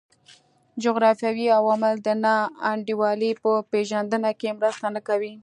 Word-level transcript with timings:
جغرافیوي 0.83 1.47
عوامل 1.59 1.93
د 2.01 2.07
نا 2.23 2.35
انډولۍ 2.71 3.31
په 3.43 3.51
پېژندنه 3.71 4.29
کې 4.39 4.49
مرسته 4.59 4.87
نه 4.95 5.01
کوي. 5.07 5.33